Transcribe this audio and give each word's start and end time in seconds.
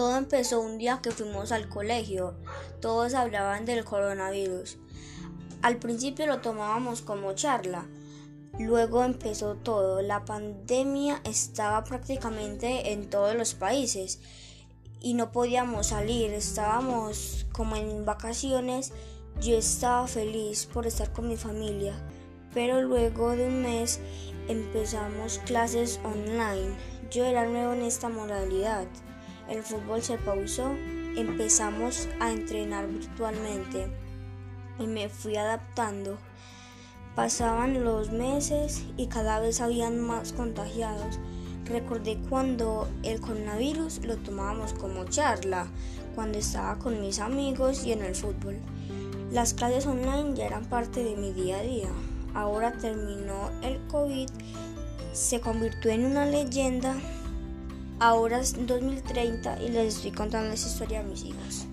Todo 0.00 0.16
empezó 0.16 0.62
un 0.62 0.78
día 0.78 1.00
que 1.02 1.10
fuimos 1.10 1.52
al 1.52 1.68
colegio. 1.68 2.34
Todos 2.80 3.12
hablaban 3.12 3.66
del 3.66 3.84
coronavirus. 3.84 4.78
Al 5.60 5.76
principio 5.76 6.26
lo 6.26 6.40
tomábamos 6.40 7.02
como 7.02 7.34
charla. 7.34 7.86
Luego 8.58 9.04
empezó 9.04 9.56
todo. 9.56 10.00
La 10.00 10.24
pandemia 10.24 11.20
estaba 11.24 11.84
prácticamente 11.84 12.94
en 12.94 13.10
todos 13.10 13.34
los 13.34 13.52
países 13.52 14.20
y 15.02 15.12
no 15.12 15.32
podíamos 15.32 15.88
salir. 15.88 16.32
Estábamos 16.32 17.46
como 17.52 17.76
en 17.76 18.06
vacaciones. 18.06 18.94
Yo 19.42 19.54
estaba 19.54 20.06
feliz 20.06 20.64
por 20.64 20.86
estar 20.86 21.12
con 21.12 21.28
mi 21.28 21.36
familia. 21.36 21.92
Pero 22.54 22.80
luego 22.80 23.32
de 23.32 23.48
un 23.48 23.60
mes 23.60 24.00
empezamos 24.48 25.40
clases 25.40 26.00
online. 26.04 26.74
Yo 27.10 27.26
era 27.26 27.44
nuevo 27.44 27.74
en 27.74 27.82
esta 27.82 28.08
modalidad 28.08 28.86
el 29.50 29.62
fútbol 29.64 30.00
se 30.00 30.16
pausó, 30.16 30.70
empezamos 31.16 32.08
a 32.20 32.32
entrenar 32.32 32.86
virtualmente 32.86 33.88
y 34.78 34.86
me 34.86 35.08
fui 35.08 35.36
adaptando. 35.36 36.16
Pasaban 37.16 37.84
los 37.84 38.12
meses 38.12 38.84
y 38.96 39.08
cada 39.08 39.40
vez 39.40 39.60
habían 39.60 39.98
más 39.98 40.32
contagiados. 40.32 41.18
Recordé 41.64 42.18
cuando 42.28 42.88
el 43.02 43.20
coronavirus 43.20 44.04
lo 44.04 44.16
tomábamos 44.16 44.72
como 44.74 45.04
charla, 45.04 45.66
cuando 46.14 46.38
estaba 46.38 46.78
con 46.78 47.00
mis 47.00 47.18
amigos 47.18 47.84
y 47.84 47.92
en 47.92 48.02
el 48.02 48.14
fútbol. 48.14 48.56
Las 49.32 49.54
clases 49.54 49.86
online 49.86 50.34
ya 50.34 50.46
eran 50.46 50.64
parte 50.64 51.02
de 51.02 51.16
mi 51.16 51.32
día 51.32 51.58
a 51.58 51.62
día. 51.62 51.90
Ahora 52.34 52.72
terminó 52.72 53.50
el 53.62 53.84
COVID, 53.88 54.28
se 55.12 55.40
convirtió 55.40 55.90
en 55.90 56.06
una 56.06 56.24
leyenda 56.24 56.96
ahora 58.00 58.40
es 58.40 58.66
2030 58.66 59.62
y 59.62 59.68
les 59.68 59.96
estoy 59.96 60.10
contando 60.10 60.52
esa 60.52 60.68
historia 60.68 61.00
a 61.00 61.02
mis 61.04 61.24
hijos. 61.24 61.66